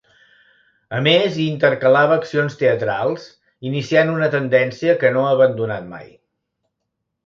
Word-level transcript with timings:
A 0.99 1.01
més 1.07 1.37
hi 1.43 1.45
intercalava 1.57 2.17
accions 2.23 2.57
teatrals, 2.63 3.29
iniciant 3.73 4.13
una 4.17 4.33
tendència 4.41 5.01
que 5.05 5.17
no 5.19 5.27
ha 5.29 5.39
abandonat 5.39 5.91
mai. 5.97 6.15